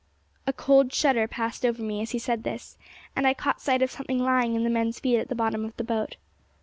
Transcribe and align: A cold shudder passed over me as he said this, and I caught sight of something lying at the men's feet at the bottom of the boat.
A 0.47 0.51
cold 0.53 0.91
shudder 0.93 1.27
passed 1.27 1.63
over 1.63 1.83
me 1.83 2.01
as 2.01 2.09
he 2.09 2.17
said 2.17 2.41
this, 2.41 2.75
and 3.15 3.27
I 3.27 3.35
caught 3.35 3.61
sight 3.61 3.83
of 3.83 3.91
something 3.91 4.17
lying 4.17 4.57
at 4.57 4.63
the 4.63 4.69
men's 4.71 4.99
feet 4.99 5.19
at 5.19 5.27
the 5.29 5.35
bottom 5.35 5.63
of 5.63 5.77
the 5.77 5.83
boat. 5.83 6.15